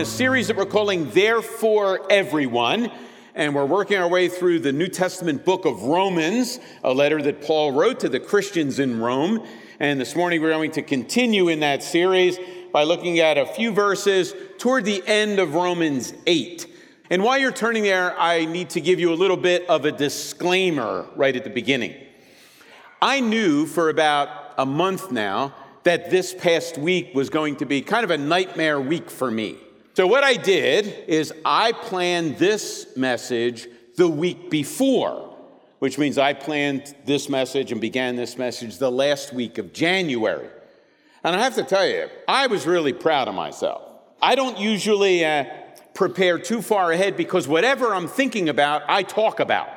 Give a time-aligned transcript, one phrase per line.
[0.00, 2.90] A series that we're calling Therefore Everyone,
[3.34, 7.42] and we're working our way through the New Testament book of Romans, a letter that
[7.42, 9.46] Paul wrote to the Christians in Rome.
[9.78, 12.38] And this morning we're going to continue in that series
[12.72, 16.66] by looking at a few verses toward the end of Romans 8.
[17.10, 19.92] And while you're turning there, I need to give you a little bit of a
[19.92, 21.94] disclaimer right at the beginning.
[23.02, 27.82] I knew for about a month now that this past week was going to be
[27.82, 29.58] kind of a nightmare week for me.
[30.00, 35.36] So, what I did is I planned this message the week before,
[35.78, 40.48] which means I planned this message and began this message the last week of January.
[41.22, 43.82] And I have to tell you, I was really proud of myself.
[44.22, 45.44] I don't usually uh,
[45.92, 49.68] prepare too far ahead because whatever I'm thinking about, I talk about.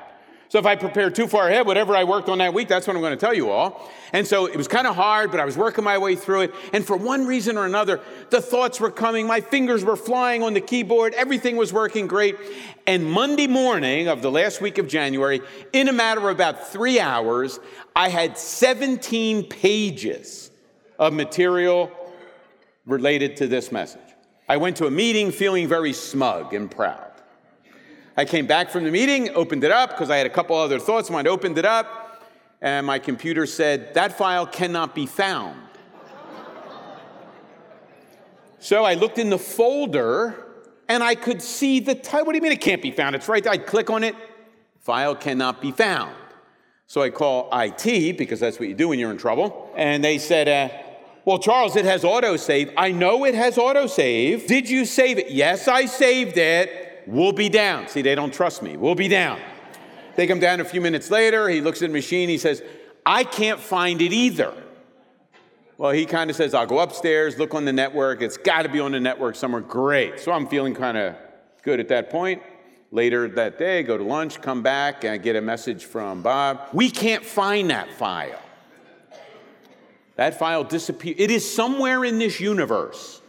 [0.50, 2.96] So if I prepare too far ahead, whatever I worked on that week, that's what
[2.96, 3.90] I'm going to tell you all.
[4.12, 6.54] And so it was kind of hard, but I was working my way through it.
[6.74, 10.54] And for one reason or another, the thoughts were coming, my fingers were flying on
[10.54, 12.38] the keyboard, everything was working great.
[12.86, 15.42] And Monday morning of the last week of January,
[15.72, 17.60] in a matter of about three hours,
[17.96, 20.52] I had 17 pages
[21.00, 21.92] of material
[22.86, 24.02] related to this message.
[24.48, 27.13] I went to a meeting feeling very smug and proud.
[28.16, 30.78] I came back from the meeting, opened it up because I had a couple other
[30.78, 31.10] thoughts.
[31.10, 32.04] When I opened it up,
[32.62, 35.60] and my computer said, That file cannot be found.
[38.60, 40.46] so I looked in the folder
[40.88, 42.28] and I could see the title.
[42.28, 43.16] What do you mean it can't be found?
[43.16, 43.52] It's right there.
[43.52, 44.16] I click on it,
[44.80, 46.16] file cannot be found.
[46.86, 49.74] So I call IT because that's what you do when you're in trouble.
[49.76, 50.70] And they said, uh,
[51.26, 52.74] well, Charles, it has autosave.
[52.78, 54.46] I know it has autosave.
[54.46, 55.32] Did you save it?
[55.32, 56.93] Yes, I saved it.
[57.08, 57.88] We'll be down.
[57.88, 58.78] See, they don't trust me.
[58.78, 59.40] We'll be down.
[60.16, 61.50] They come down a few minutes later.
[61.50, 62.30] He looks at the machine.
[62.30, 62.62] He says,
[63.06, 64.54] I can't find it either.
[65.78, 68.22] Well, he kind of says, I'll go upstairs, look on the network.
[68.22, 69.62] It's got to be on the network somewhere.
[69.62, 70.20] Great.
[70.20, 71.16] So I'm feeling kind of
[71.64, 72.42] good at that point.
[72.92, 76.70] Later that day, go to lunch, come back, and I get a message from Bob.
[76.74, 78.40] We can't find that file.
[80.16, 81.20] That file disappeared.
[81.20, 83.20] It is somewhere in this universe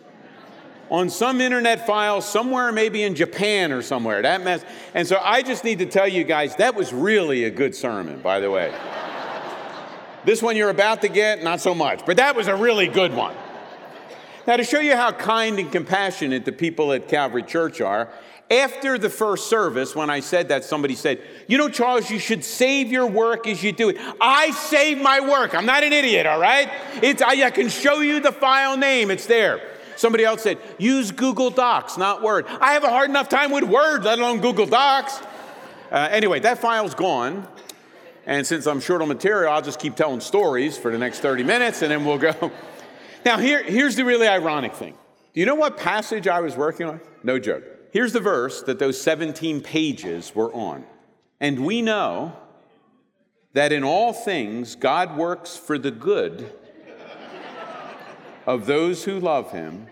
[0.91, 4.23] on some internet file somewhere, maybe in Japan or somewhere.
[4.23, 4.65] That mess.
[4.95, 8.21] And so I just need to tell you guys that was really a good sermon,
[8.21, 8.73] by the way.
[10.25, 13.15] this one you're about to get, not so much, but that was a really good
[13.15, 13.35] one.
[14.47, 18.11] Now, to show you how kind and compassionate the people at Calvary Church are,
[18.51, 22.45] after the first service, when I said that, somebody said, You know, Charles, you should
[22.45, 23.97] save your work as you do it.
[24.21, 25.55] I save my work.
[25.55, 26.71] I'm not an idiot, all right?
[27.03, 29.63] It's, I, I can show you the file name, it's there.
[29.97, 32.47] Somebody else said, use Google Docs, not Word.
[32.47, 35.21] I have a hard enough time with Word, let alone Google Docs.
[35.91, 37.47] Uh, anyway, that file's gone.
[38.27, 41.45] And since I'm short on material, I'll just keep telling stories for the next 30
[41.45, 42.51] minutes and then we'll go.
[43.25, 44.93] Now, here, here's the really ironic thing.
[45.33, 47.01] Do you know what passage I was working on?
[47.23, 47.65] No joke.
[47.91, 50.85] Here's the verse that those 17 pages were on.
[51.41, 52.37] And we know
[53.55, 56.53] that in all things God works for the good
[58.47, 59.87] of those who love him,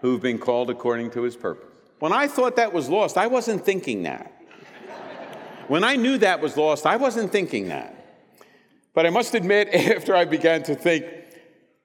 [0.00, 1.66] who've been called according to his purpose.
[1.98, 4.32] When I thought that was lost, I wasn't thinking that.
[5.68, 7.94] When I knew that was lost, I wasn't thinking that.
[8.94, 11.04] But I must admit, after I began to think,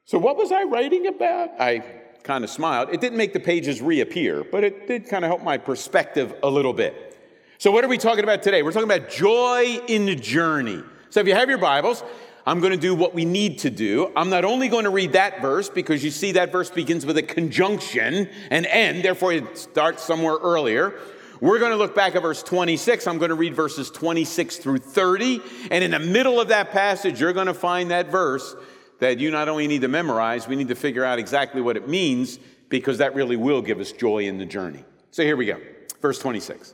[0.05, 1.49] so what was I writing about?
[1.59, 1.83] I
[2.23, 2.89] kind of smiled.
[2.91, 6.49] It didn't make the pages reappear, but it did kind of help my perspective a
[6.49, 7.15] little bit.
[7.57, 8.63] So, what are we talking about today?
[8.63, 10.83] We're talking about joy in the journey.
[11.09, 12.03] So, if you have your Bibles,
[12.47, 14.11] I'm going to do what we need to do.
[14.15, 17.17] I'm not only going to read that verse because you see that verse begins with
[17.17, 20.99] a conjunction and end, therefore it starts somewhere earlier.
[21.41, 23.07] We're going to look back at verse 26.
[23.07, 25.41] I'm going to read verses 26 through 30.
[25.71, 28.55] And in the middle of that passage, you're going to find that verse
[28.99, 31.89] that you not only need to memorize, we need to figure out exactly what it
[31.89, 34.85] means because that really will give us joy in the journey.
[35.11, 35.59] So here we go.
[36.01, 36.73] Verse 26.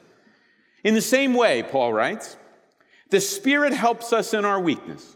[0.84, 2.38] In the same way, Paul writes,
[3.10, 5.16] the Spirit helps us in our weakness.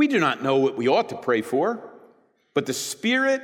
[0.00, 1.78] We do not know what we ought to pray for,
[2.54, 3.42] but the Spirit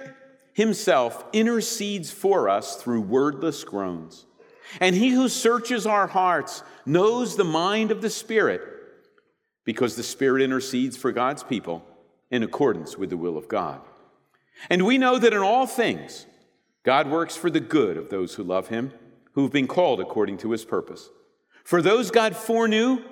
[0.54, 4.24] Himself intercedes for us through wordless groans.
[4.80, 8.62] And He who searches our hearts knows the mind of the Spirit,
[9.64, 11.84] because the Spirit intercedes for God's people
[12.30, 13.82] in accordance with the will of God.
[14.70, 16.24] And we know that in all things,
[16.84, 18.94] God works for the good of those who love Him,
[19.32, 21.10] who've been called according to His purpose.
[21.64, 23.02] For those God foreknew,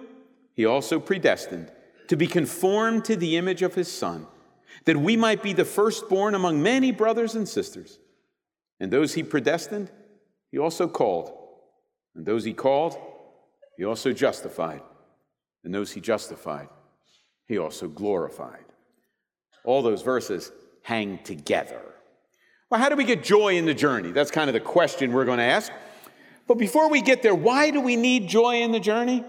[0.55, 1.71] He also predestined
[2.09, 4.27] to be conformed to the image of his Son,
[4.85, 7.99] that we might be the firstborn among many brothers and sisters.
[8.81, 9.91] And those he predestined,
[10.51, 11.33] he also called.
[12.15, 12.97] And those he called,
[13.77, 14.83] he also justified.
[15.65, 16.69] And those he justified,
[17.47, 18.65] he also glorified.
[19.65, 20.53] All those verses
[20.83, 21.81] hang together.
[22.71, 24.11] Well, how do we get joy in the journey?
[24.11, 25.73] That's kind of the question we're going to ask.
[26.47, 29.25] But before we get there, why do we need joy in the journey?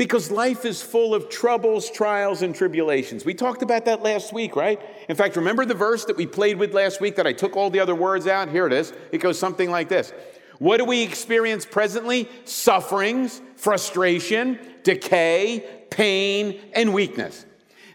[0.00, 3.26] Because life is full of troubles, trials, and tribulations.
[3.26, 4.80] We talked about that last week, right?
[5.10, 7.68] In fact, remember the verse that we played with last week that I took all
[7.68, 8.48] the other words out?
[8.48, 8.94] Here it is.
[9.12, 10.14] It goes something like this
[10.58, 12.30] What do we experience presently?
[12.46, 17.44] Sufferings, frustration, decay, pain, and weakness.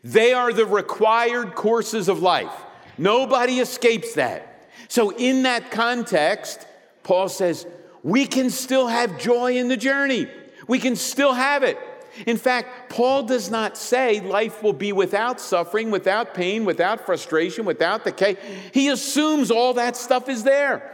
[0.03, 2.53] They are the required courses of life.
[2.99, 4.69] Nobody escapes that.
[4.89, 6.67] So, in that context,
[7.01, 7.65] Paul says,
[8.03, 10.27] we can still have joy in the journey.
[10.67, 11.79] We can still have it.
[12.25, 17.65] In fact, Paul does not say life will be without suffering, without pain, without frustration,
[17.65, 18.37] without decay.
[18.73, 20.91] He assumes all that stuff is there.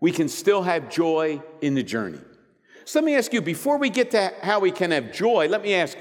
[0.00, 2.20] We can still have joy in the journey.
[2.84, 5.62] So let me ask you, before we get to how we can have joy, let
[5.62, 5.96] me ask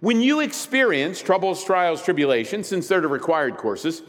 [0.00, 4.02] when you experience troubles, trials, tribulations, since they're the required courses,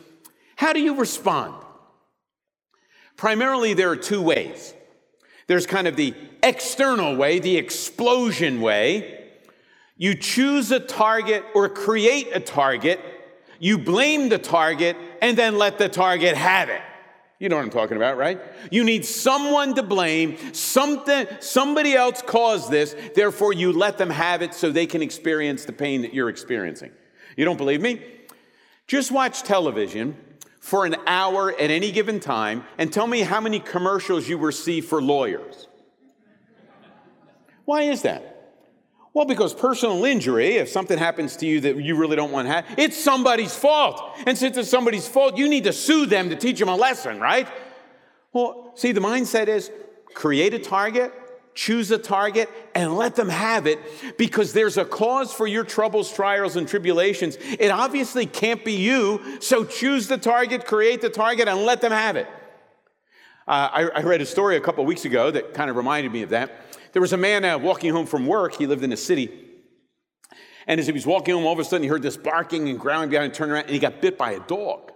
[0.55, 1.53] how do you respond?
[3.17, 4.73] Primarily, there are two ways.
[5.47, 6.13] There's kind of the
[6.43, 9.24] external way, the explosion way.
[9.97, 12.99] You choose a target or create a target,
[13.59, 16.81] you blame the target, and then let the target have it.
[17.39, 18.39] You know what I'm talking about, right?
[18.71, 24.41] You need someone to blame, something, somebody else caused this, therefore you let them have
[24.41, 26.91] it so they can experience the pain that you're experiencing.
[27.35, 28.01] You don't believe me?
[28.87, 30.17] Just watch television
[30.59, 34.85] for an hour at any given time and tell me how many commercials you receive
[34.85, 35.67] for lawyers.
[37.65, 38.34] Why is that?
[39.15, 42.53] Well, because personal injury, if something happens to you that you really don't want to
[42.53, 44.03] have, it's somebody's fault.
[44.27, 47.21] And since it's somebody's fault, you need to sue them to teach them a lesson,
[47.21, 47.47] right?
[48.33, 49.71] Well, see, the mindset is
[50.13, 51.13] create a target,
[51.53, 53.79] choose a target and let them have it
[54.17, 57.37] because there's a cause for your troubles, trials, and tribulations.
[57.39, 61.93] It obviously can't be you, so choose the target, create the target, and let them
[61.93, 62.27] have it.
[63.47, 66.23] Uh, I, I, read a story a couple weeks ago that kind of reminded me
[66.23, 66.51] of that.
[66.93, 69.29] There was a man uh, walking home from work, he lived in a city.
[70.65, 72.79] And as he was walking home, all of a sudden he heard this barking and
[72.79, 74.91] growling behind and turned around, and he got bit by a dog.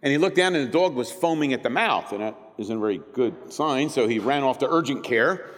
[0.00, 2.76] And he looked down, and the dog was foaming at the mouth, and that isn't
[2.76, 3.90] a very good sign.
[3.90, 5.50] So he ran off to urgent care,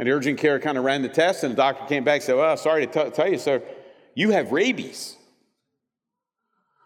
[0.00, 2.24] and the urgent care kind of ran the test, and the doctor came back and
[2.24, 3.62] said, Well, sorry to t- tell you, sir,
[4.16, 5.16] you have rabies.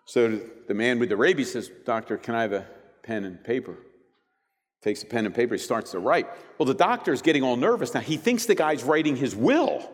[0.05, 2.67] So the man with the rabies says, Doctor, can I have a
[3.03, 3.79] pen and paper?
[4.83, 6.27] Takes a pen and paper, he starts to write.
[6.57, 8.01] Well, the doctor's getting all nervous now.
[8.01, 9.91] He thinks the guy's writing his will.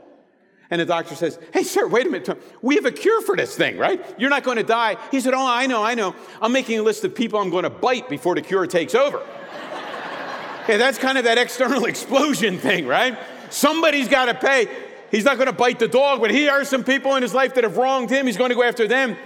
[0.70, 2.40] And the doctor says, Hey, sir, wait a minute.
[2.62, 4.04] We have a cure for this thing, right?
[4.18, 4.96] You're not going to die.
[5.10, 6.14] He said, Oh, I know, I know.
[6.40, 9.18] I'm making a list of people I'm going to bite before the cure takes over.
[10.62, 13.18] okay, that's kind of that external explosion thing, right?
[13.50, 14.68] Somebody's got to pay.
[15.10, 17.54] He's not going to bite the dog, but he has some people in his life
[17.54, 18.26] that have wronged him.
[18.26, 19.16] He's going to go after them.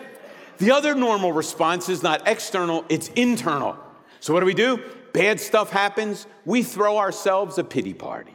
[0.59, 3.79] The other normal response is not external, it's internal.
[4.21, 4.83] So, what do we do?
[5.13, 8.33] Bad stuff happens, we throw ourselves a pity party.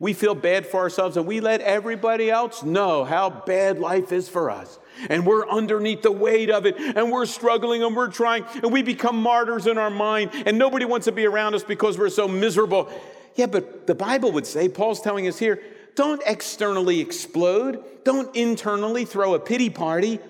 [0.00, 4.28] We feel bad for ourselves and we let everybody else know how bad life is
[4.28, 4.78] for us.
[5.10, 8.82] And we're underneath the weight of it and we're struggling and we're trying and we
[8.82, 12.28] become martyrs in our mind and nobody wants to be around us because we're so
[12.28, 12.88] miserable.
[13.34, 15.60] Yeah, but the Bible would say, Paul's telling us here,
[15.96, 20.20] don't externally explode, don't internally throw a pity party.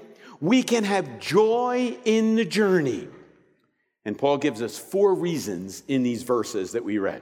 [0.41, 3.09] We can have joy in the journey.
[4.09, 7.21] And Paul gives us four reasons in these verses that we read.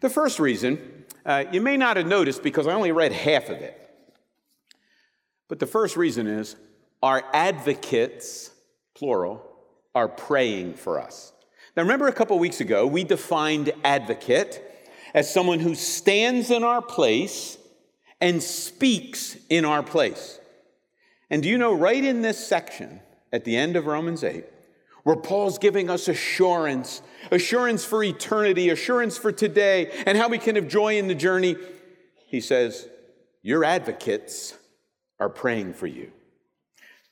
[0.00, 3.58] The first reason uh, you may not have noticed because I only read half of
[3.58, 3.80] it.
[5.46, 6.56] But the first reason is
[7.00, 8.50] our advocates,
[8.96, 9.40] plural,
[9.94, 11.32] are praying for us.
[11.76, 14.60] Now, remember a couple weeks ago, we defined advocate
[15.14, 17.56] as someone who stands in our place
[18.20, 20.40] and speaks in our place.
[21.30, 23.00] And do you know, right in this section
[23.32, 24.44] at the end of Romans 8,
[25.06, 30.56] where Paul's giving us assurance, assurance for eternity, assurance for today, and how we can
[30.56, 31.54] have joy in the journey.
[32.26, 32.88] He says,
[33.40, 34.54] Your advocates
[35.20, 36.10] are praying for you.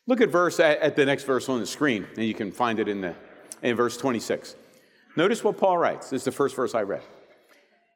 [0.09, 2.89] Look at verse at the next verse on the screen, and you can find it
[2.89, 3.15] in the
[3.63, 4.57] in verse 26.
[5.17, 6.11] Notice what Paul writes.
[6.11, 7.03] This is the first verse I read.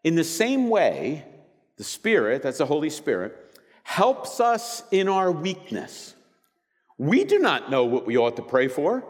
[0.05, 1.25] In the same way,
[1.77, 3.37] the Spirit, that's the Holy Spirit,
[3.83, 6.15] helps us in our weakness.
[6.99, 9.05] We do not know what we ought to pray for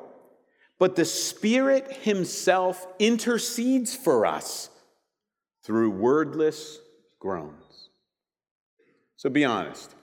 [0.78, 4.70] but the Spirit Himself intercedes for us
[5.62, 6.78] through wordless
[7.18, 7.90] groans.
[9.16, 9.94] So be honest.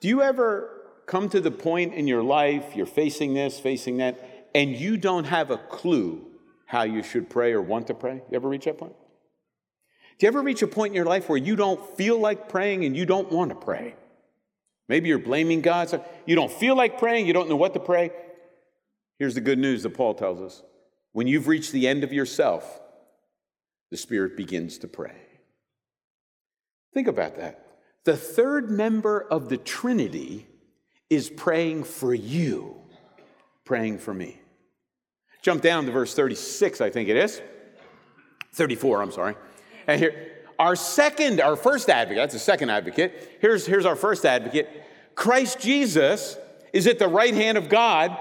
[0.00, 4.48] Do you ever come to the point in your life, you're facing this, facing that,
[4.54, 6.24] and you don't have a clue
[6.66, 8.22] how you should pray or want to pray?
[8.30, 8.94] You ever reach that point?
[10.18, 12.84] Do you ever reach a point in your life where you don't feel like praying
[12.84, 13.96] and you don't want to pray?
[14.88, 15.88] Maybe you're blaming God.
[15.88, 18.12] So you don't feel like praying, you don't know what to pray.
[19.18, 20.62] Here's the good news that Paul tells us
[21.12, 22.80] when you've reached the end of yourself,
[23.90, 25.14] the Spirit begins to pray.
[26.92, 27.66] Think about that.
[28.04, 30.46] The third member of the Trinity
[31.08, 32.76] is praying for you,
[33.64, 34.40] praying for me.
[35.42, 37.40] Jump down to verse 36, I think it is.
[38.52, 39.34] 34, I'm sorry.
[39.86, 43.38] And here, our second, our first advocate, that's the second advocate.
[43.40, 44.68] Here's, here's our first advocate.
[45.14, 46.36] Christ Jesus
[46.72, 48.16] is at the right hand of God,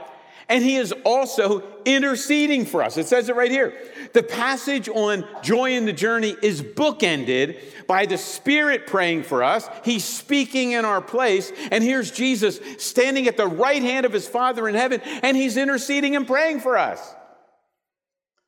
[0.49, 2.97] and he is also interceding for us.
[2.97, 3.73] It says it right here.
[4.13, 9.69] The passage on joy in the journey is bookended by the Spirit praying for us.
[9.83, 14.27] He's speaking in our place, and here's Jesus standing at the right hand of his
[14.27, 17.15] Father in heaven, and he's interceding and praying for us.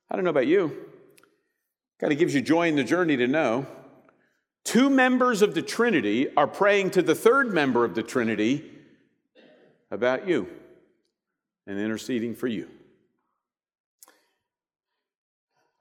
[0.09, 0.85] I don't know about you.
[1.99, 3.65] Kind of gives you joy in the journey to know
[4.63, 8.71] two members of the Trinity are praying to the third member of the Trinity
[9.91, 10.47] about you
[11.67, 12.69] and interceding for you.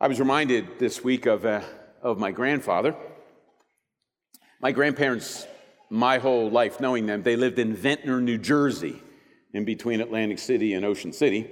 [0.00, 1.62] I was reminded this week of, uh,
[2.02, 2.94] of my grandfather.
[4.60, 5.46] My grandparents,
[5.90, 9.02] my whole life knowing them, they lived in Ventnor, New Jersey,
[9.52, 11.50] in between Atlantic City and Ocean City.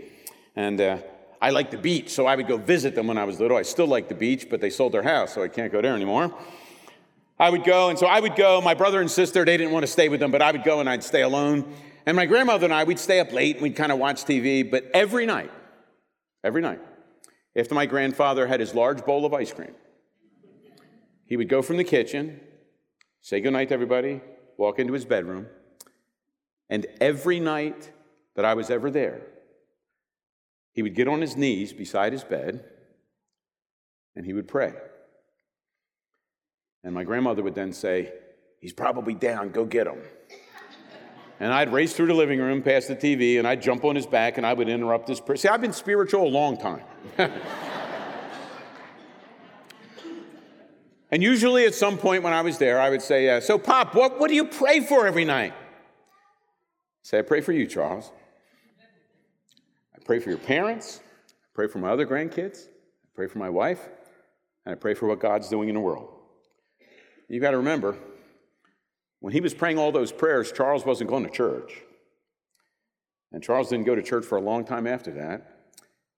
[0.56, 0.98] And uh,
[1.40, 3.56] I liked the beach, so I would go visit them when I was little.
[3.56, 5.94] I still like the beach, but they sold their house, so I can't go there
[5.94, 6.34] anymore.
[7.38, 8.60] I would go, and so I would go.
[8.60, 10.80] My brother and sister, they didn't want to stay with them, but I would go
[10.80, 11.74] and I'd stay alone.
[12.04, 14.68] And my grandmother and I, we'd stay up late and we'd kind of watch TV,
[14.68, 15.50] but every night,
[16.42, 16.80] every night,
[17.56, 19.75] after my grandfather had his large bowl of ice cream,
[21.26, 22.40] he would go from the kitchen,
[23.21, 24.21] say goodnight to everybody,
[24.56, 25.47] walk into his bedroom,
[26.68, 27.92] and every night
[28.35, 29.23] that I was ever there,
[30.73, 32.64] he would get on his knees beside his bed
[34.16, 34.73] and he would pray.
[36.82, 38.12] And my grandmother would then say,
[38.61, 39.99] He's probably down, go get him.
[41.42, 44.06] And I'd race through the living room past the TV and I'd jump on his
[44.06, 45.37] back and I would interrupt his prayer.
[45.37, 46.84] See, I've been spiritual a long time.
[51.11, 53.92] and usually at some point when I was there, I would say, uh, So, Pop,
[53.92, 55.52] what, what do you pray for every night?
[55.52, 55.56] I
[57.02, 58.12] say, I pray for you, Charles.
[59.96, 61.00] I pray for your parents.
[61.28, 62.66] I pray for my other grandkids.
[62.66, 63.88] I pray for my wife.
[64.64, 66.08] And I pray for what God's doing in the world.
[67.28, 67.99] You've got to remember,
[69.23, 71.81] when he was praying all those prayers, Charles wasn't going to church.
[73.31, 75.61] And Charles didn't go to church for a long time after that.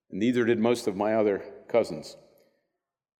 [0.09, 2.17] And neither did most of my other cousins.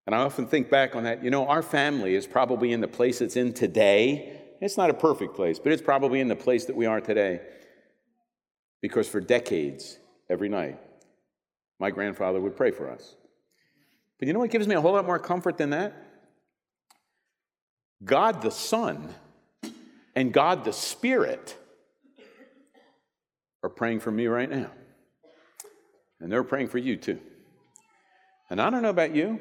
[0.07, 1.23] And I often think back on that.
[1.23, 4.41] You know, our family is probably in the place it's in today.
[4.59, 7.41] It's not a perfect place, but it's probably in the place that we are today.
[8.81, 9.99] Because for decades,
[10.31, 10.79] every night,
[11.79, 13.15] my grandfather would pray for us.
[14.17, 15.93] But you know what gives me a whole lot more comfort than that?
[18.03, 19.13] God the Son
[20.15, 21.57] and God the Spirit
[23.61, 24.71] are praying for me right now.
[26.21, 27.19] And they're praying for you too.
[28.49, 29.39] And I don't know about you,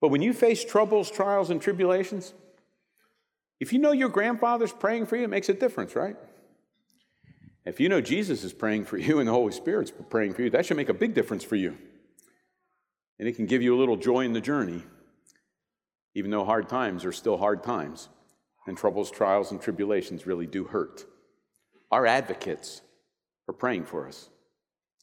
[0.00, 2.32] but when you face troubles, trials, and tribulations,
[3.60, 6.16] if you know your grandfather's praying for you, it makes a difference, right?
[7.64, 10.50] If you know Jesus is praying for you and the Holy Spirit's praying for you,
[10.50, 11.76] that should make a big difference for you.
[13.18, 14.82] And it can give you a little joy in the journey,
[16.14, 18.08] even though hard times are still hard times
[18.66, 21.04] and troubles, trials, and tribulations really do hurt.
[21.90, 22.82] Our advocates
[23.48, 24.28] are praying for us,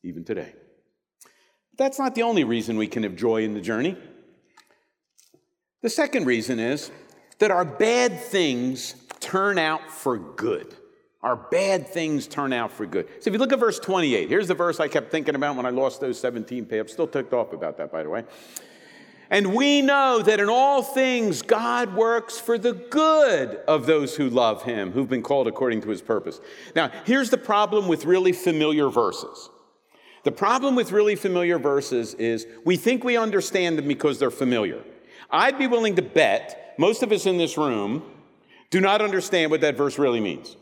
[0.04, 0.54] even today.
[1.72, 3.98] But that's not the only reason we can have joy in the journey.
[5.82, 6.92] The second reason is
[7.40, 10.76] that our bad things turn out for good.
[11.22, 13.08] Our bad things turn out for good.
[13.22, 15.66] So if you look at verse 28, here's the verse I kept thinking about when
[15.66, 16.80] I lost those 17 pay.
[16.80, 18.26] I'm still ticked off about that, by the way.
[19.34, 24.30] And we know that in all things God works for the good of those who
[24.30, 26.40] love him, who've been called according to his purpose.
[26.76, 29.50] Now, here's the problem with really familiar verses.
[30.24, 34.84] The problem with really familiar verses is we think we understand them because they're familiar.
[35.32, 38.04] I'd be willing to bet most of us in this room
[38.70, 40.58] do not understand what that verse really means.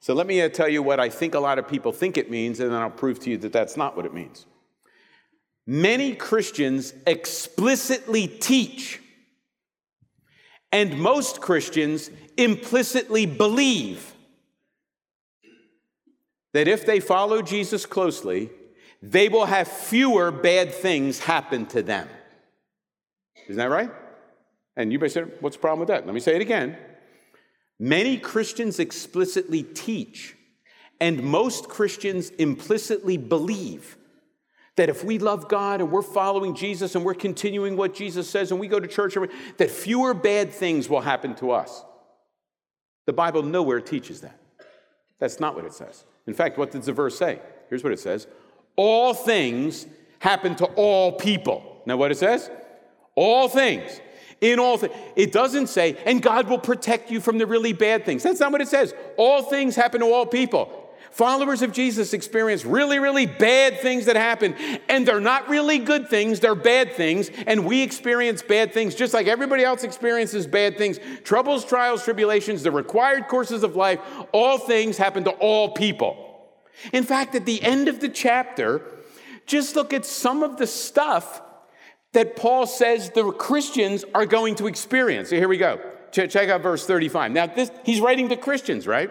[0.00, 2.28] So let me uh, tell you what I think a lot of people think it
[2.28, 4.46] means, and then I'll prove to you that that's not what it means.
[5.66, 9.00] Many Christians explicitly teach,
[10.72, 14.14] and most Christians implicitly believe
[16.52, 18.50] that if they follow Jesus closely,
[19.02, 22.08] they will have fewer bad things happen to them.
[23.46, 23.90] Isn't that right?
[24.76, 26.06] And you may say, what's the problem with that?
[26.06, 26.76] Let me say it again.
[27.78, 30.36] Many Christians explicitly teach,
[31.00, 33.96] and most Christians implicitly believe
[34.80, 38.50] that if we love God and we're following Jesus and we're continuing what Jesus says
[38.50, 39.14] and we go to church,
[39.58, 41.84] that fewer bad things will happen to us.
[43.04, 44.40] The Bible nowhere teaches that.
[45.18, 46.06] That's not what it says.
[46.26, 47.40] In fact, what does the verse say?
[47.68, 48.26] Here's what it says
[48.74, 49.84] All things
[50.18, 51.82] happen to all people.
[51.84, 52.50] Now, what it says?
[53.14, 54.00] All things.
[54.40, 54.94] In all things.
[55.14, 58.22] It doesn't say, and God will protect you from the really bad things.
[58.22, 58.94] That's not what it says.
[59.18, 60.79] All things happen to all people.
[61.10, 64.54] Followers of Jesus experience really, really bad things that happen,
[64.88, 69.12] and they're not really good things, they're bad things, and we experience bad things just
[69.12, 71.00] like everybody else experiences bad things.
[71.24, 74.00] Troubles, trials, tribulations, the required courses of life,
[74.32, 76.48] all things happen to all people.
[76.92, 78.80] In fact, at the end of the chapter,
[79.46, 81.42] just look at some of the stuff
[82.12, 85.30] that Paul says the Christians are going to experience.
[85.30, 85.80] So here we go.
[86.12, 87.32] Check out verse 35.
[87.32, 89.10] Now, this, he's writing to Christians, right?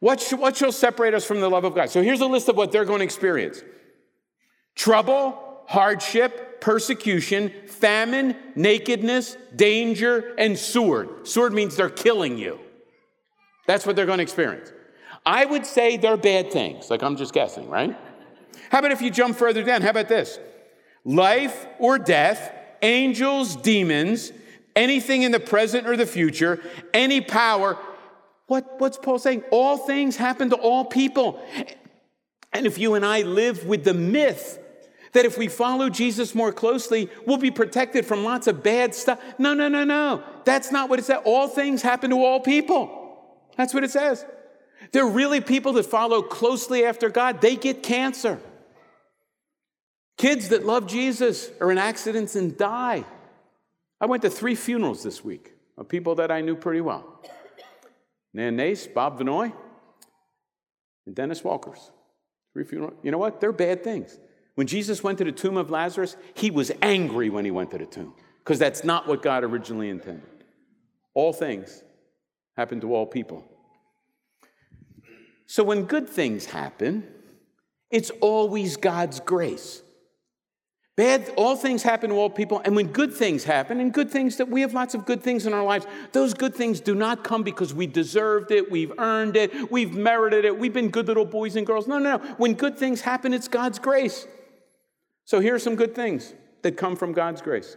[0.00, 1.90] What, sh- what shall separate us from the love of God?
[1.90, 3.62] So here's a list of what they're going to experience
[4.74, 11.26] trouble, hardship, persecution, famine, nakedness, danger, and sword.
[11.26, 12.58] Sword means they're killing you.
[13.66, 14.72] That's what they're going to experience.
[15.24, 17.96] I would say they're bad things, like I'm just guessing, right?
[18.70, 19.82] How about if you jump further down?
[19.82, 20.38] How about this?
[21.04, 24.32] Life or death, angels, demons,
[24.74, 26.60] anything in the present or the future,
[26.92, 27.78] any power,
[28.46, 29.42] what, what's Paul saying?
[29.50, 31.42] All things happen to all people.
[32.52, 34.60] And if you and I live with the myth
[35.12, 39.18] that if we follow Jesus more closely, we'll be protected from lots of bad stuff.
[39.38, 40.22] No, no, no, no.
[40.44, 41.20] That's not what it says.
[41.24, 43.24] All things happen to all people.
[43.56, 44.24] That's what it says.
[44.92, 48.38] There are really people that follow closely after God, they get cancer.
[50.18, 53.04] Kids that love Jesus are in accidents and die.
[54.00, 57.15] I went to three funerals this week of people that I knew pretty well.
[58.36, 59.50] Nan Nace, Bob Vinoy,
[61.06, 61.90] and Dennis Walkers.
[62.52, 62.66] Three.
[62.70, 63.40] You know what?
[63.40, 64.18] They're bad things.
[64.56, 67.78] When Jesus went to the tomb of Lazarus, he was angry when he went to
[67.78, 70.44] the tomb because that's not what God originally intended.
[71.14, 71.82] All things
[72.58, 73.42] happen to all people.
[75.46, 77.08] So when good things happen,
[77.90, 79.80] it's always God's grace.
[80.96, 84.36] Bad, all things happen to all people, and when good things happen, and good things
[84.38, 87.22] that we have lots of good things in our lives, those good things do not
[87.22, 91.26] come because we deserved it, we've earned it, we've merited it, we've been good little
[91.26, 91.86] boys and girls.
[91.86, 92.24] No, no, no.
[92.38, 94.26] When good things happen, it's God's grace.
[95.26, 96.32] So here are some good things
[96.62, 97.76] that come from God's grace.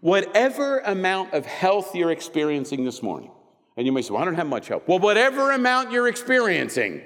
[0.00, 3.32] Whatever amount of health you're experiencing this morning,
[3.76, 4.84] and you may say, Well, I don't have much health.
[4.86, 7.02] Well, whatever amount you're experiencing,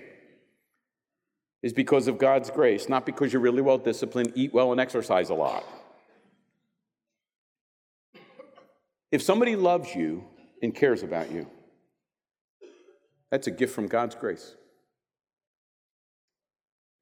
[1.67, 5.31] is because of God's grace, not because you're really well disciplined, eat well, and exercise
[5.31, 5.65] a lot.
[9.11, 10.23] If somebody loves you
[10.63, 11.51] and cares about you,
[13.33, 14.55] that's a gift from God's grace.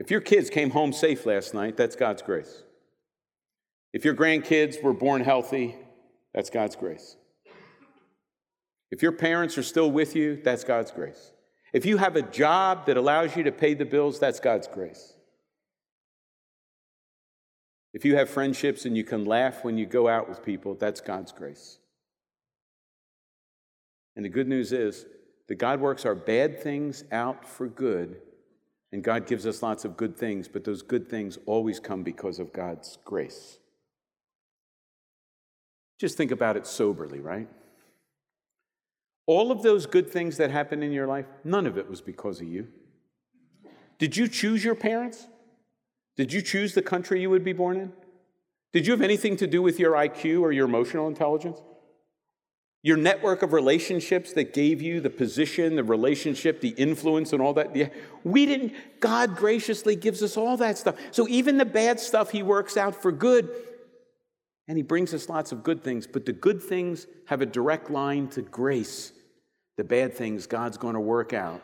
[0.00, 2.62] If your kids came home safe last night, that's God's grace.
[3.92, 5.76] If your grandkids were born healthy,
[6.32, 7.16] that's God's grace.
[8.90, 11.33] If your parents are still with you, that's God's grace.
[11.74, 15.14] If you have a job that allows you to pay the bills, that's God's grace.
[17.92, 21.00] If you have friendships and you can laugh when you go out with people, that's
[21.00, 21.78] God's grace.
[24.14, 25.04] And the good news is
[25.48, 28.20] that God works our bad things out for good,
[28.92, 32.38] and God gives us lots of good things, but those good things always come because
[32.38, 33.58] of God's grace.
[35.98, 37.48] Just think about it soberly, right?
[39.26, 42.40] All of those good things that happened in your life, none of it was because
[42.40, 42.68] of you.
[43.98, 45.28] Did you choose your parents?
[46.16, 47.92] Did you choose the country you would be born in?
[48.72, 51.60] Did you have anything to do with your IQ or your emotional intelligence?
[52.82, 57.54] Your network of relationships that gave you the position, the relationship, the influence, and all
[57.54, 57.74] that.
[57.74, 57.88] Yeah.
[58.24, 60.96] We didn't, God graciously gives us all that stuff.
[61.10, 63.48] So even the bad stuff He works out for good,
[64.68, 67.90] and He brings us lots of good things, but the good things have a direct
[67.90, 69.12] line to grace.
[69.76, 71.62] The bad things God's going to work out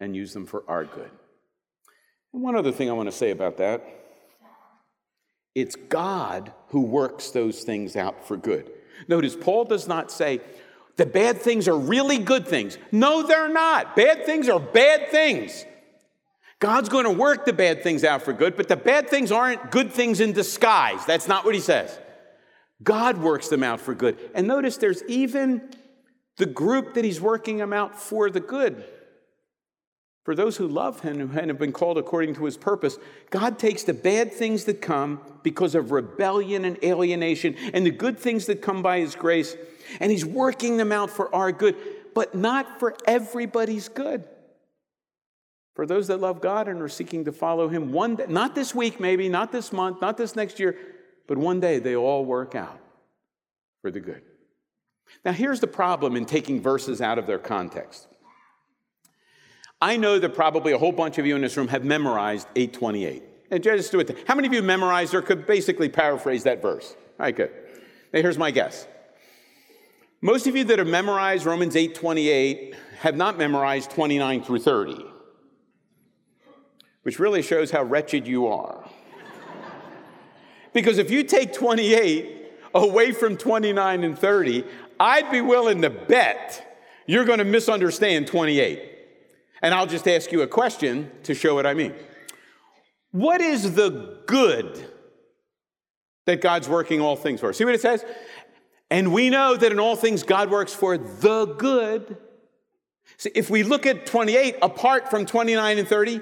[0.00, 1.10] and use them for our good.
[2.32, 3.84] And one other thing I want to say about that
[5.54, 8.70] it's God who works those things out for good.
[9.06, 10.40] Notice, Paul does not say,
[10.96, 12.78] the bad things are really good things.
[12.90, 13.96] No, they're not.
[13.96, 15.64] Bad things are bad things.
[16.58, 19.70] God's going to work the bad things out for good, but the bad things aren't
[19.70, 21.04] good things in disguise.
[21.06, 21.98] That's not what he says.
[22.82, 24.18] God works them out for good.
[24.34, 25.68] And notice there's even
[26.36, 28.84] the group that he's working them out for the good.
[30.24, 32.96] For those who love him and have been called according to his purpose,
[33.30, 38.18] God takes the bad things that come because of rebellion and alienation and the good
[38.18, 39.56] things that come by his grace,
[39.98, 41.76] and he's working them out for our good,
[42.14, 44.22] but not for everybody's good.
[45.74, 48.74] For those that love God and are seeking to follow him, one day, not this
[48.74, 50.76] week, maybe, not this month, not this next year,
[51.32, 52.78] but one day they all work out
[53.80, 54.20] for the good.
[55.24, 58.06] Now, here's the problem in taking verses out of their context.
[59.80, 63.22] I know that probably a whole bunch of you in this room have memorized 828.
[63.50, 64.14] And just do it.
[64.28, 66.94] How many of you memorized or could basically paraphrase that verse?
[67.18, 67.50] All right, good.
[68.12, 68.86] Now here's my guess.
[70.20, 75.02] Most of you that have memorized Romans 8 28 have not memorized 29 through 30,
[77.04, 78.86] which really shows how wretched you are.
[80.72, 84.64] Because if you take 28 away from 29 and 30,
[84.98, 86.68] I'd be willing to bet
[87.06, 88.90] you're going to misunderstand 28.
[89.62, 91.94] And I'll just ask you a question to show what I mean.
[93.10, 94.88] What is the good
[96.26, 97.52] that God's working all things for?
[97.52, 98.04] See what it says?
[98.90, 102.16] And we know that in all things God works for the good.
[103.18, 106.20] See, if we look at 28 apart from 29 and 30,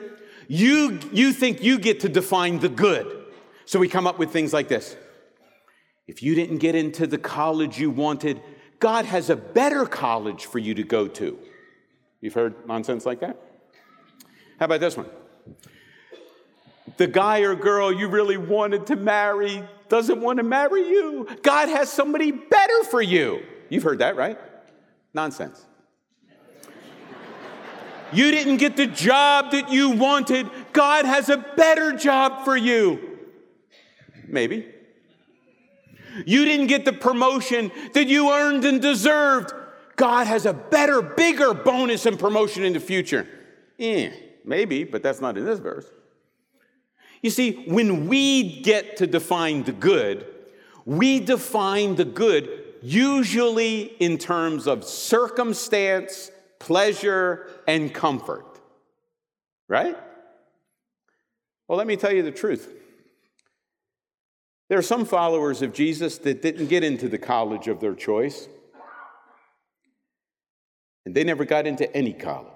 [0.49, 3.20] you, you think you get to define the good.
[3.71, 4.97] So we come up with things like this.
[6.09, 8.43] If you didn't get into the college you wanted,
[8.81, 11.39] God has a better college for you to go to.
[12.21, 13.41] You've heard nonsense like that?
[14.59, 15.07] How about this one?
[16.97, 21.29] the guy or girl you really wanted to marry doesn't want to marry you.
[21.43, 23.41] God has somebody better for you.
[23.69, 24.37] You've heard that, right?
[25.15, 25.65] Nonsense.
[28.13, 30.51] you didn't get the job that you wanted.
[30.73, 33.10] God has a better job for you.
[34.31, 34.67] Maybe.
[36.27, 39.53] You didn't get the promotion that you earned and deserved.
[39.97, 43.27] God has a better, bigger bonus and promotion in the future.
[43.79, 44.11] Eh,
[44.45, 45.87] maybe, but that's not in this verse.
[47.23, 50.27] You see, when we get to define the good,
[50.85, 58.47] we define the good usually in terms of circumstance, pleasure, and comfort.
[59.69, 59.97] Right?
[61.69, 62.80] Well, let me tell you the truth.
[64.71, 68.49] There are some followers of Jesus that didn't get into the college of their choice,
[71.05, 72.47] and they never got into any college.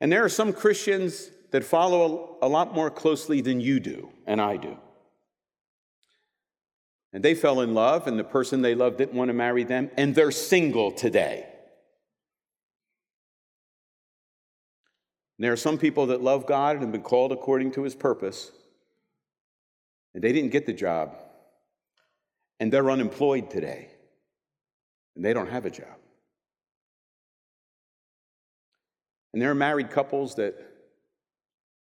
[0.00, 4.40] And there are some Christians that follow a lot more closely than you do and
[4.40, 4.76] I do.
[7.12, 9.90] And they fell in love, and the person they loved didn't want to marry them,
[9.96, 11.44] and they're single today.
[15.36, 17.96] And there are some people that love God and have been called according to his
[17.96, 18.52] purpose,
[20.14, 21.16] and they didn't get the job,
[22.60, 23.90] and they're unemployed today,
[25.14, 25.96] and they don't have a job.
[29.32, 30.54] And there are married couples that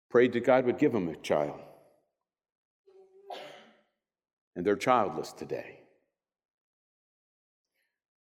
[0.10, 1.60] prayed that God would give them a child.
[4.56, 5.80] And they're childless today.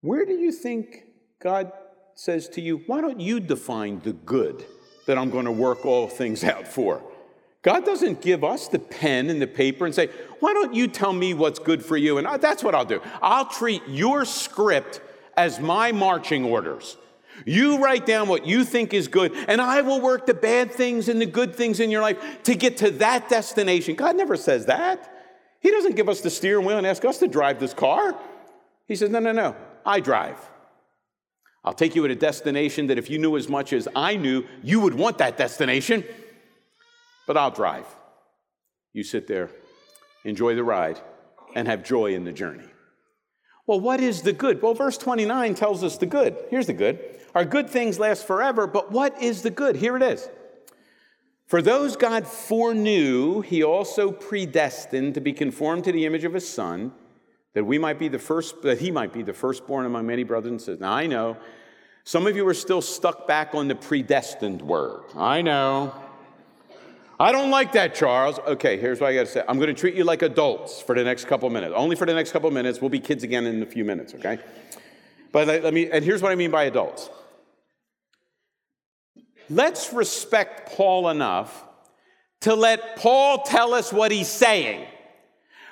[0.01, 1.03] Where do you think
[1.41, 1.71] God
[2.15, 4.65] says to you, why don't you define the good
[5.05, 7.03] that I'm going to work all things out for?
[7.63, 10.09] God doesn't give us the pen and the paper and say,
[10.41, 12.17] why don't you tell me what's good for you?
[12.17, 13.01] And that's what I'll do.
[13.21, 14.99] I'll treat your script
[15.37, 16.97] as my marching orders.
[17.45, 21.07] You write down what you think is good, and I will work the bad things
[21.07, 23.95] and the good things in your life to get to that destination.
[23.95, 25.09] God never says that.
[25.61, 28.15] He doesn't give us the steering wheel and ask us to drive this car.
[28.85, 30.37] He says, No, no, no, I drive.
[31.63, 34.45] I'll take you at a destination that if you knew as much as I knew,
[34.61, 36.03] you would want that destination,
[37.27, 37.85] but I'll drive.
[38.93, 39.49] You sit there,
[40.23, 40.99] enjoy the ride,
[41.55, 42.67] and have joy in the journey.
[43.65, 44.61] Well, what is the good?
[44.61, 46.37] Well, verse 29 tells us the good.
[46.49, 46.99] Here's the good.
[47.33, 49.77] Our good things last forever, but what is the good?
[49.77, 50.29] Here it is.
[51.47, 56.47] For those God foreknew, he also predestined to be conformed to the image of his
[56.47, 56.91] son,
[57.53, 60.51] that we might be the first, that he might be the firstborn among many brothers
[60.51, 60.79] and sisters.
[60.79, 61.37] Now I know
[62.03, 65.03] some of you are still stuck back on the predestined word.
[65.15, 65.93] I know.
[67.19, 68.39] I don't like that, Charles.
[68.39, 69.43] Okay, here's what I got to say.
[69.47, 71.73] I'm going to treat you like adults for the next couple minutes.
[71.75, 72.81] Only for the next couple minutes.
[72.81, 74.39] We'll be kids again in a few minutes, okay?
[75.31, 77.09] But let me, and here's what I mean by adults.
[79.49, 81.63] Let's respect Paul enough
[82.41, 84.85] to let Paul tell us what he's saying,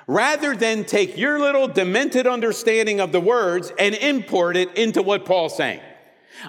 [0.07, 5.25] rather than take your little demented understanding of the words and import it into what
[5.25, 5.81] Paul's saying.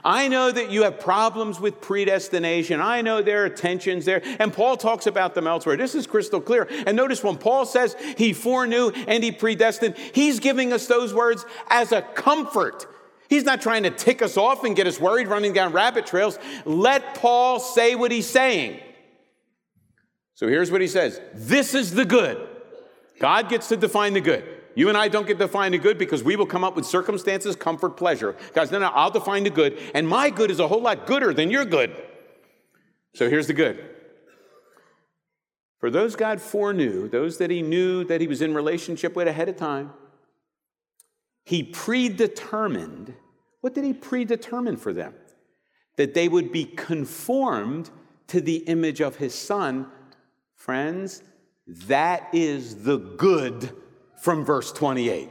[0.05, 2.81] I know that you have problems with predestination.
[2.81, 4.23] I know there are tensions there.
[4.38, 5.77] And Paul talks about them elsewhere.
[5.77, 6.68] This is crystal clear.
[6.87, 11.45] And notice when Paul says he foreknew and he predestined, he's giving us those words
[11.68, 12.87] as a comfort.
[13.29, 16.38] He's not trying to tick us off and get us worried running down rabbit trails.
[16.64, 18.81] Let Paul say what he's saying.
[20.35, 22.49] So here's what he says This is the good.
[23.21, 24.62] God gets to define the good.
[24.75, 26.87] You and I don't get to define the good because we will come up with
[26.87, 28.37] circumstances, comfort, pleasure.
[28.55, 31.35] Guys, no, no, I'll define the good, and my good is a whole lot gooder
[31.35, 31.95] than your good.
[33.15, 33.91] So here's the good.
[35.79, 39.49] For those God foreknew, those that he knew that he was in relationship with ahead
[39.49, 39.93] of time,
[41.45, 43.15] he predetermined.
[43.61, 45.15] What did he predetermine for them?
[45.97, 47.91] That they would be conformed
[48.29, 49.89] to the image of his son.
[50.55, 51.23] Friends,
[51.67, 53.75] that is the good
[54.23, 55.29] from verse 28.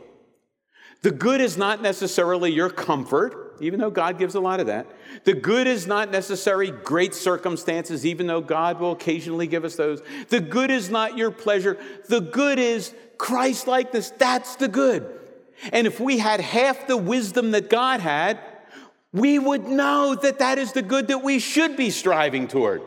[1.01, 4.85] The good is not necessarily your comfort, even though God gives a lot of that.
[5.23, 10.01] The good is not necessarily great circumstances, even though God will occasionally give us those.
[10.27, 11.77] The good is not your pleasure.
[12.09, 14.11] The good is Christ likeness.
[14.11, 15.09] That's the good.
[15.71, 18.39] And if we had half the wisdom that God had,
[19.13, 22.81] we would know that that is the good that we should be striving toward.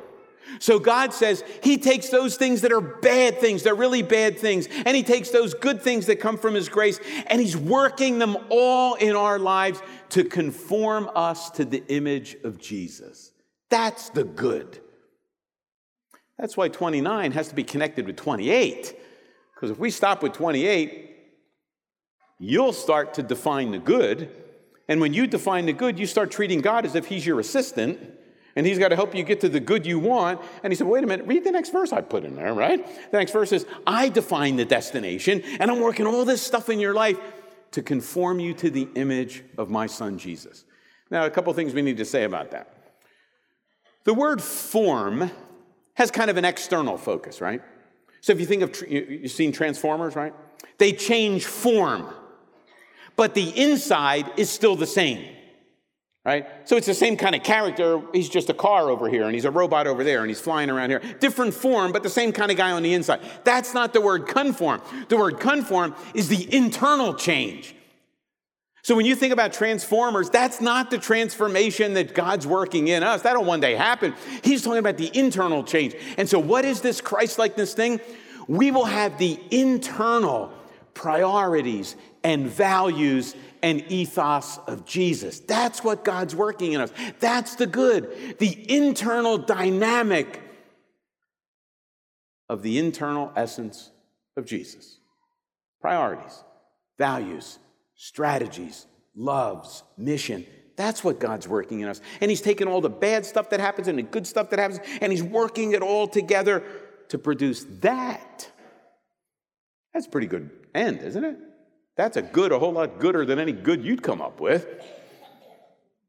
[0.59, 4.69] So God says He takes those things that are bad things, they're really bad things,
[4.85, 8.37] and He takes those good things that come from His grace, and He's working them
[8.51, 13.33] all in our lives to conform us to the image of Jesus.
[13.71, 14.81] That's the good.
[16.39, 18.97] That's why 29 has to be connected with 28.
[19.55, 21.17] Because if we stop with 28,
[22.39, 24.31] you'll start to define the good.
[24.89, 27.99] And when you define the good, you start treating God as if He's your assistant
[28.57, 30.41] and he's got to help you get to the good you want.
[30.63, 32.85] And he said, wait a minute, read the next verse I put in there, right?
[33.11, 36.79] The next verse is, I define the destination, and I'm working all this stuff in
[36.81, 37.19] your life
[37.73, 40.65] to conform you to the image of my son Jesus.
[41.11, 42.69] Now, a couple things we need to say about that.
[44.05, 45.31] The word form
[45.95, 47.63] has kind of an external focus, right?
[48.21, 50.33] So if you think of, you've seen Transformers, right?
[50.79, 52.13] They change form,
[53.17, 55.25] but the inside is still the same
[56.25, 56.47] right?
[56.65, 58.01] So it's the same kind of character.
[58.13, 60.71] He's just a car over here, and he's a robot over there, and he's flying
[60.71, 61.01] around here.
[61.21, 63.21] Different form, but the same kind of guy on the inside.
[63.45, 64.81] That's not the word conform.
[65.09, 67.75] The word conform is the internal change.
[68.83, 73.23] So when you think about transformers, that's not the transformation that God's working in us.
[73.23, 74.15] That'll one day happen.
[74.43, 75.95] He's talking about the internal change.
[76.19, 78.01] And so, what is this Christ likeness thing?
[78.47, 80.53] We will have the internal
[80.93, 85.41] priorities and values and ethos of Jesus.
[85.41, 86.93] That's what God's working in us.
[87.21, 90.41] That's the good, the internal dynamic
[92.49, 93.91] of the internal essence
[94.37, 94.99] of Jesus.
[95.81, 96.43] Priorities,
[96.99, 97.59] values,
[97.95, 100.47] strategies, loves, mission.
[100.77, 102.01] That's what God's working in us.
[102.21, 104.81] And He's taking all the bad stuff that happens and the good stuff that happens,
[105.01, 106.63] and He's working it all together
[107.09, 108.51] to produce that.
[109.93, 111.37] That's a pretty good end, isn't it?
[111.97, 114.67] That's a good, a whole lot gooder than any good you'd come up with.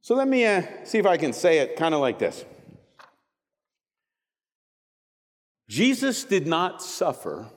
[0.01, 2.45] So let me uh, see if I can say it kind of like this
[5.67, 7.49] Jesus did not suffer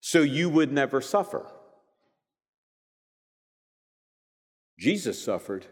[0.00, 1.46] so you would never suffer.
[4.78, 5.66] Jesus suffered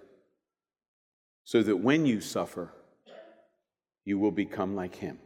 [1.43, 2.73] so that when you suffer,
[4.05, 5.19] you will become like him.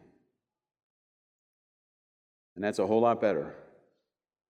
[2.54, 3.54] And that's a whole lot better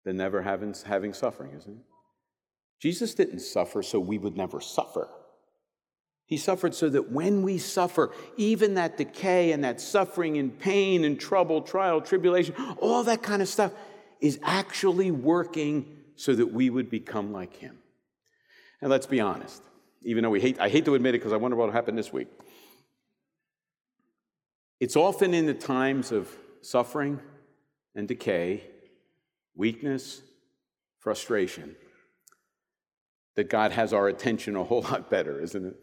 [0.04, 1.84] than never having, having suffering, isn't it?
[2.80, 5.08] Jesus didn't suffer so we would never suffer.
[6.24, 11.04] He suffered so that when we suffer, even that decay and that suffering and pain
[11.04, 13.72] and trouble, trial, tribulation, all that kind of stuff
[14.20, 17.78] is actually working so that we would become like him.
[18.80, 19.62] And let's be honest,
[20.02, 21.96] even though we hate, I hate to admit it because I wonder what will happen
[21.96, 22.28] this week.
[24.78, 26.30] It's often in the times of
[26.62, 27.20] suffering
[27.94, 28.64] and decay
[29.54, 30.22] weakness,
[30.98, 31.76] frustration,
[33.36, 35.76] that God has our attention a whole lot better, isn't it?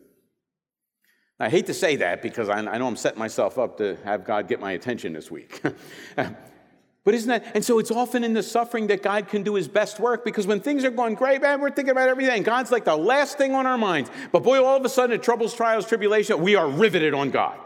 [1.39, 4.47] I hate to say that because I know I'm setting myself up to have God
[4.47, 5.61] get my attention this week.
[6.15, 7.51] but isn't that?
[7.53, 10.47] And so it's often in the suffering that God can do his best work because
[10.47, 12.41] when things are going great, man, we're thinking about everything.
[12.41, 14.09] God's like the last thing on our minds.
[14.31, 17.59] But boy, all of a sudden, at troubles, trials, tribulation, we are riveted on God.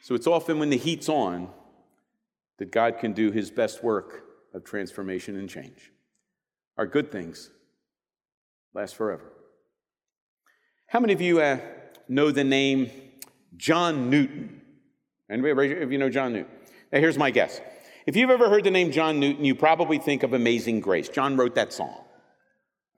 [0.00, 1.50] So it's often when the heat's on
[2.56, 5.92] that God can do his best work of transformation and change.
[6.76, 7.50] Our good things
[8.74, 9.32] last forever.
[10.88, 11.58] How many of you uh,
[12.08, 12.90] know the name
[13.56, 14.60] John Newton?
[15.30, 16.52] Anybody if you know John Newton?
[16.92, 17.60] Now, here's my guess.
[18.06, 21.08] If you've ever heard the name John Newton, you probably think of Amazing Grace.
[21.08, 22.04] John wrote that song.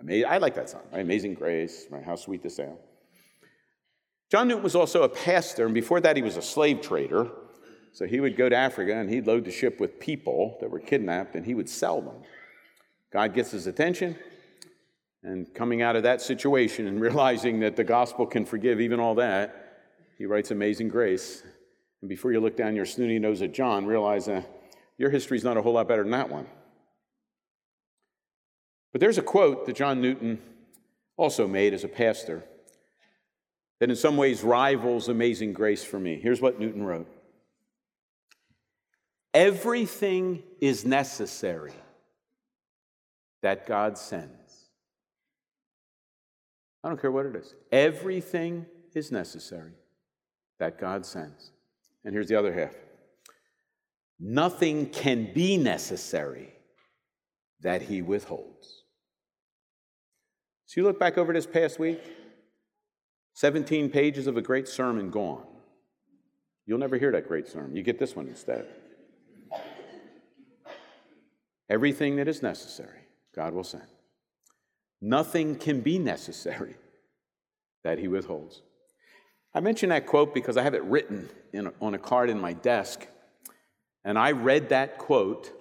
[0.08, 1.00] I like that song, right?
[1.00, 2.02] Amazing Grace, right?
[2.02, 2.78] How sweet the sound.
[4.30, 7.30] John Newton was also a pastor, and before that, he was a slave trader.
[7.92, 10.81] So he would go to Africa and he'd load the ship with people that were
[10.81, 12.16] kidnapped and he would sell them.
[13.12, 14.16] God gets his attention,
[15.22, 19.14] and coming out of that situation and realizing that the gospel can forgive even all
[19.16, 21.42] that, he writes Amazing Grace.
[22.00, 24.42] And before you look down your snooty nose at John, realize uh,
[24.98, 26.46] your history's not a whole lot better than that one.
[28.92, 30.40] But there's a quote that John Newton
[31.16, 32.44] also made as a pastor
[33.78, 36.18] that in some ways rivals Amazing Grace for me.
[36.20, 37.07] Here's what Newton wrote
[39.35, 41.73] Everything is necessary
[43.42, 44.33] that God sends.
[46.85, 47.55] I don't care what it is.
[47.71, 49.73] Everything is necessary
[50.59, 51.53] that God sends.
[52.05, 52.75] And here's the other half
[54.18, 56.53] nothing can be necessary
[57.61, 58.83] that he withholds.
[60.66, 62.01] So you look back over this past week,
[63.35, 65.47] 17 pages of a great sermon gone.
[66.66, 67.75] You'll never hear that great sermon.
[67.75, 68.66] You get this one instead.
[71.70, 73.01] Everything that is necessary,
[73.35, 73.87] God will send.
[75.01, 76.77] Nothing can be necessary
[77.85, 78.62] that He withholds.
[79.55, 82.53] I mention that quote because I have it written in, on a card in my
[82.53, 83.07] desk.
[84.05, 85.53] And I read that quote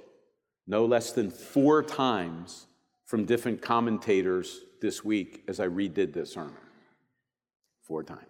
[0.67, 2.67] no less than four times
[3.05, 6.55] from different commentators this week as I redid this sermon.
[7.83, 8.21] Four times.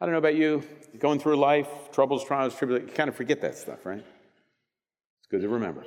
[0.00, 0.62] I don't know about you,
[0.98, 3.98] going through life, troubles, trials, tribulations, you kind of forget that stuff, right?
[3.98, 5.84] It's good to remember.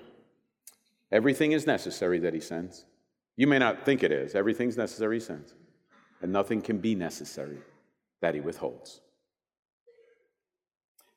[1.13, 2.85] Everything is necessary that he sends.
[3.37, 4.33] You may not think it is.
[4.33, 5.53] Everything's necessary he sends.
[6.23, 7.59] And nothing can be necessary
[8.21, 8.99] that he withholds.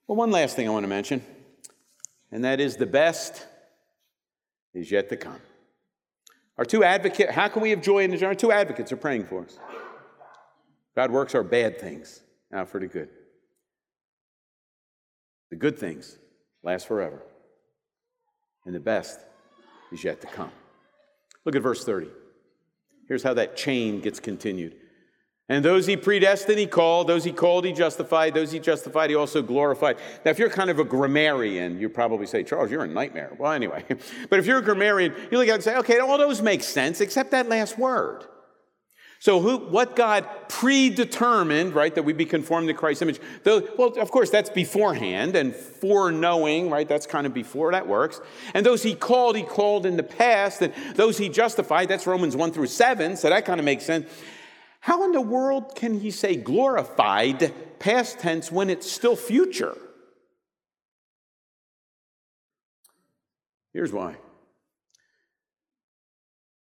[0.07, 1.25] Well, one last thing I want to mention,
[2.31, 3.47] and that is the best
[4.75, 5.41] is yet to come.
[6.59, 8.29] Our two advocates, how can we have joy in the journey?
[8.29, 9.59] Our two advocates are praying for us.
[10.95, 12.21] God works our bad things
[12.53, 13.09] out for the good.
[15.49, 16.19] The good things
[16.63, 17.23] last forever,
[18.67, 19.21] and the best
[19.97, 20.51] is yet to come.
[21.45, 22.09] Look at verse 30.
[23.09, 24.77] Here's how that chain gets continued.
[25.49, 27.07] And those he predestined, he called.
[27.07, 28.35] Those he called, he justified.
[28.35, 29.97] Those he justified, he also glorified.
[30.25, 33.33] Now, if you're kind of a grammarian, you probably say, Charles, you're a nightmare.
[33.39, 33.85] Well, anyway.
[34.29, 36.65] But if you're a grammarian, you look at it and say, okay, all those make
[36.65, 38.25] sense except that last word.
[39.27, 43.19] So, who, what God predetermined, right, that we be conformed to Christ's image?
[43.43, 48.21] The, well, of course, that's beforehand, and foreknowing, right, that's kind of before that works.
[48.55, 52.37] And those he called, he called in the past, and those he justified, that's Romans
[52.37, 54.09] 1 through 7, so that kind of makes sense.
[54.79, 59.77] How in the world can he say glorified past tense when it's still future?
[63.73, 64.19] Here's why.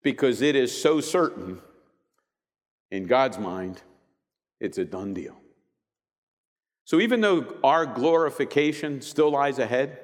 [0.03, 1.61] Because it is so certain
[2.91, 3.81] in God's mind,
[4.59, 5.35] it's a done deal.
[6.85, 9.99] So even though our glorification still lies ahead,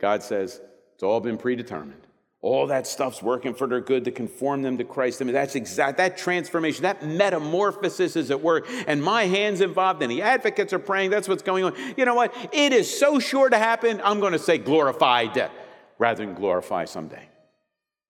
[0.00, 0.60] God says
[0.94, 2.06] it's all been predetermined.
[2.40, 5.22] All that stuff's working for their good to conform them to Christ.
[5.22, 8.66] I mean, that's exact, that transformation, that metamorphosis is at work.
[8.88, 11.10] And my hand's involved, and the advocates are praying.
[11.10, 11.76] That's what's going on.
[11.96, 12.34] You know what?
[12.52, 15.50] It is so sure to happen, I'm going to say glorified
[15.98, 17.28] rather than glorify someday.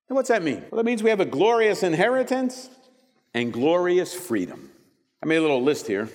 [0.09, 0.64] And what's that mean?
[0.70, 2.70] Well, that means we have a glorious inheritance
[3.35, 4.71] and glorious freedom.
[5.23, 6.09] I made a little list here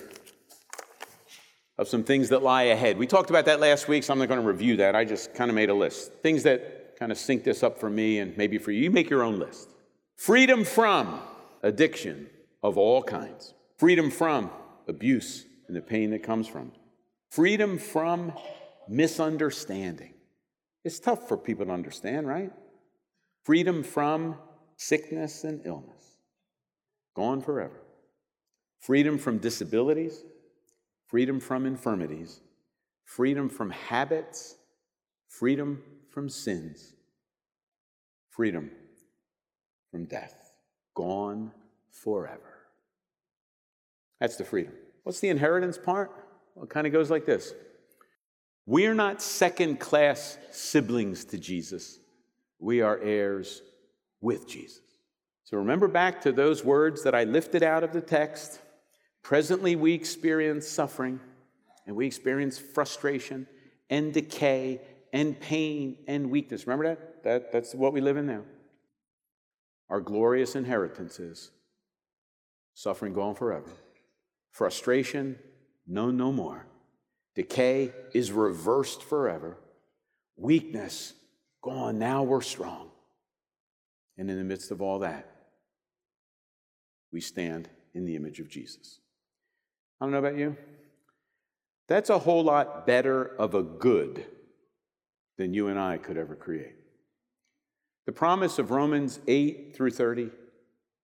[1.78, 2.98] of some things that lie ahead.
[2.98, 4.96] We talked about that last week, so I'm not going to review that.
[4.96, 6.12] I just kind of made a list.
[6.22, 8.82] Things that kind of sync this up for me and maybe for you.
[8.82, 9.70] You make your own list.
[10.16, 11.20] Freedom from
[11.62, 12.28] addiction
[12.62, 14.50] of all kinds, freedom from
[14.88, 16.72] abuse and the pain that comes from
[17.30, 18.32] freedom from
[18.88, 20.14] misunderstanding.
[20.84, 22.50] It's tough for people to understand, right?
[23.44, 24.36] Freedom from
[24.76, 26.07] sickness and illness,
[27.18, 27.80] gone forever.
[28.78, 30.22] Freedom from disabilities,
[31.08, 32.40] freedom from infirmities,
[33.04, 34.54] freedom from habits,
[35.26, 36.94] freedom from sins,
[38.30, 38.70] freedom
[39.90, 40.52] from death,
[40.94, 41.50] gone
[41.90, 42.54] forever.
[44.20, 44.74] That's the freedom.
[45.02, 46.12] What's the inheritance part?
[46.54, 47.52] Well, it kind of goes like this
[48.64, 51.98] We're not second class siblings to Jesus,
[52.60, 53.60] we are heirs
[54.20, 54.87] with Jesus.
[55.48, 58.60] So remember back to those words that I lifted out of the text.
[59.22, 61.20] Presently, we experience suffering
[61.86, 63.46] and we experience frustration
[63.88, 66.66] and decay and pain and weakness.
[66.66, 67.24] Remember that?
[67.24, 68.42] that that's what we live in now.
[69.88, 71.50] Our glorious inheritance is
[72.74, 73.70] suffering gone forever,
[74.50, 75.38] frustration
[75.86, 76.66] known no more,
[77.34, 79.56] decay is reversed forever,
[80.36, 81.14] weakness
[81.62, 82.90] gone, now we're strong.
[84.18, 85.37] And in the midst of all that,
[87.12, 89.00] we stand in the image of Jesus.
[90.00, 90.56] I don't know about you.
[91.88, 94.26] That's a whole lot better of a good
[95.38, 96.74] than you and I could ever create.
[98.06, 100.30] The promise of Romans 8 through 30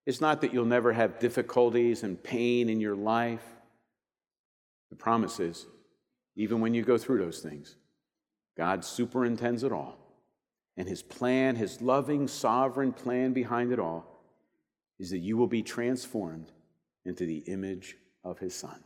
[0.06, 3.44] is not that you'll never have difficulties and pain in your life.
[4.90, 5.66] The promise is,
[6.36, 7.76] even when you go through those things,
[8.56, 9.96] God superintends it all.
[10.76, 14.13] And his plan, his loving, sovereign plan behind it all,
[14.98, 16.50] is that you will be transformed
[17.04, 18.82] into the image of his son.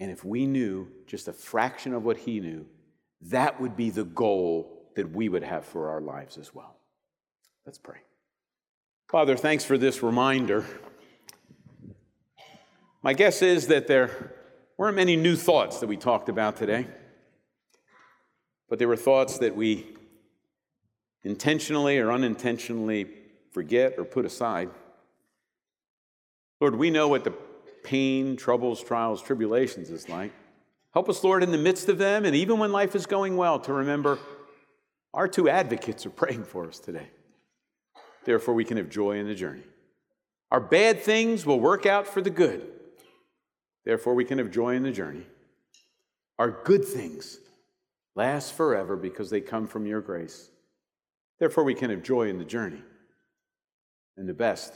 [0.00, 2.66] And if we knew just a fraction of what he knew,
[3.22, 6.76] that would be the goal that we would have for our lives as well.
[7.64, 7.98] Let's pray.
[9.08, 10.64] Father, thanks for this reminder.
[13.02, 14.34] My guess is that there
[14.76, 16.86] weren't many new thoughts that we talked about today,
[18.68, 19.86] but there were thoughts that we
[21.22, 23.06] intentionally or unintentionally
[23.52, 24.70] forget or put aside.
[26.64, 27.34] Lord, we know what the
[27.82, 30.32] pain, troubles, trials, tribulations is like.
[30.94, 33.60] Help us, Lord, in the midst of them, and even when life is going well,
[33.60, 34.18] to remember
[35.12, 37.10] our two advocates are praying for us today.
[38.24, 39.64] Therefore, we can have joy in the journey.
[40.50, 42.66] Our bad things will work out for the good.
[43.84, 45.26] Therefore, we can have joy in the journey.
[46.38, 47.40] Our good things
[48.16, 50.48] last forever because they come from your grace.
[51.38, 52.80] Therefore, we can have joy in the journey.
[54.16, 54.72] And the best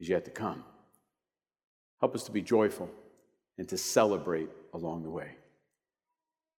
[0.00, 0.64] is yet to come.
[2.00, 2.90] Help us to be joyful
[3.58, 5.32] and to celebrate along the way.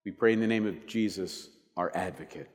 [0.04, 2.48] We pray in the name of Jesus, our advocate.